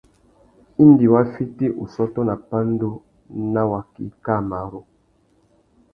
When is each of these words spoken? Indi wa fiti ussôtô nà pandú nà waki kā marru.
Indi 0.85 1.05
wa 1.13 1.21
fiti 1.33 1.67
ussôtô 1.83 2.21
nà 2.27 2.35
pandú 2.49 2.89
nà 3.53 3.61
waki 3.71 4.05
kā 4.25 4.35
marru. 4.49 4.81